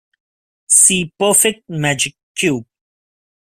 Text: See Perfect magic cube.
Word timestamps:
See 0.67 1.13
Perfect 1.19 1.69
magic 1.69 2.15
cube. 2.35 2.65